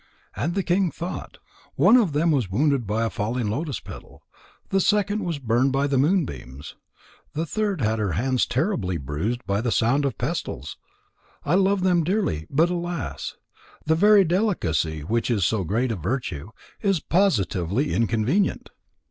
[0.35, 1.37] And the king thought:
[1.75, 4.23] "One of them was wounded by a falling lotus petal.
[4.69, 6.75] The second was burned by the moonbeams.
[7.33, 10.75] The third had her hands terribly bruised by the sound of pestles.
[11.45, 13.35] I love them dearly, but alas!
[13.85, 16.49] The very delicacy which is so great a virtue,
[16.81, 18.71] is positively inconvenient."